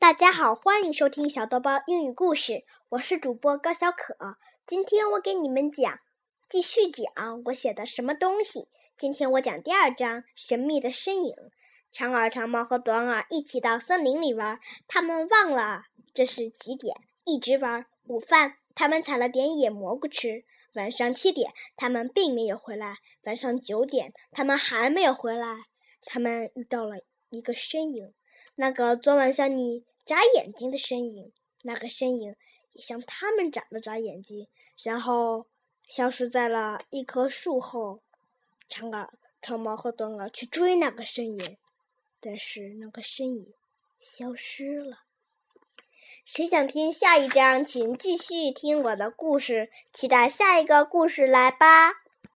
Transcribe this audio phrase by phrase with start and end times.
[0.00, 4.16] 大家好，欢迎收听小豆包英语故事，我是主播高小可。
[4.66, 6.00] 今天我给你们讲，
[6.48, 7.04] 继续讲
[7.44, 8.68] 我写的什么东西。
[8.96, 11.30] 今天我讲第二章《神秘的身影》。
[11.92, 14.58] 长耳、长毛和短耳一起到森林里玩，
[14.88, 15.82] 他们忘了
[16.14, 17.84] 这是几点，一直玩。
[18.04, 20.44] 午饭，他们采了点野蘑菇吃。
[20.76, 22.94] 晚上七点，他们并没有回来。
[23.24, 25.66] 晚上九点，他们还没有回来。
[26.06, 26.96] 他们遇到了
[27.28, 28.14] 一个身影，
[28.54, 29.84] 那个昨晚向你。
[30.10, 31.32] 眨眼睛的身影，
[31.62, 32.34] 那个身影
[32.72, 34.48] 也向他们眨了眨眼睛，
[34.82, 35.46] 然后
[35.86, 38.02] 消失在了一棵树后。
[38.68, 41.56] 长耳、长毛和短耳去追那个身影，
[42.20, 43.54] 但是那个身影
[44.00, 45.04] 消失了。
[46.24, 47.64] 谁想听下一章？
[47.64, 51.99] 请继续听我的故事，期待下一个故事来吧。